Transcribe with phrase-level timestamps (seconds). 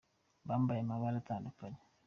[0.47, 1.79] Bambaye amabara atandukanye.